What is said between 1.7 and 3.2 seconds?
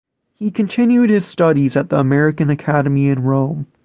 at the American Academy